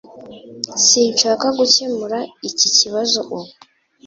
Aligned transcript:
Sinshaka 0.87 1.45
gukemura 1.57 2.17
iki 2.49 2.67
kibazo 2.77 3.17
ubu. 3.35 3.39